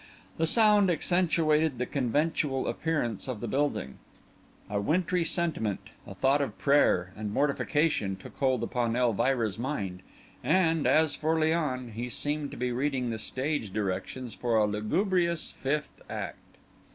The 0.37 0.47
sound 0.47 0.89
accentuated 0.89 1.77
the 1.77 1.85
conventual 1.85 2.65
appearance 2.67 3.27
of 3.27 3.39
the 3.39 3.47
building; 3.47 3.99
a 4.67 4.81
wintry 4.81 5.23
sentiment, 5.23 5.91
a 6.07 6.15
thought 6.15 6.41
of 6.41 6.57
prayer 6.57 7.13
and 7.15 7.31
mortification, 7.31 8.15
took 8.15 8.35
hold 8.37 8.63
upon 8.63 8.95
Elvira's 8.95 9.59
mind; 9.59 10.01
and, 10.43 10.87
as 10.87 11.13
for 11.15 11.35
Léon, 11.35 11.91
he 11.91 12.09
seemed 12.09 12.49
to 12.49 12.57
be 12.57 12.71
reading 12.71 13.11
the 13.11 13.19
stage 13.19 13.71
directions 13.71 14.33
for 14.33 14.55
a 14.57 14.65
lugubrious 14.65 15.51
fifth 15.51 16.01
act. 16.09 16.39